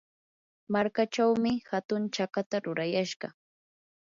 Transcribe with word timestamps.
markachawmi 0.73 1.51
hatun 1.69 2.01
chakata 2.15 2.55
rurayashqa. 2.65 3.27